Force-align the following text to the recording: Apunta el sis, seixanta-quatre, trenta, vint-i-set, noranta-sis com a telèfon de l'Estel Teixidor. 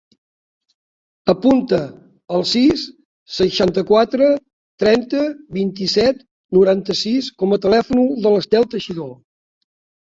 Apunta 1.33 1.81
el 2.37 2.45
sis, 2.53 2.85
seixanta-quatre, 3.35 4.31
trenta, 4.85 5.23
vint-i-set, 5.61 6.27
noranta-sis 6.61 7.31
com 7.45 7.57
a 7.57 7.63
telèfon 7.69 8.05
de 8.17 8.29
l'Estel 8.37 8.71
Teixidor. 8.77 9.17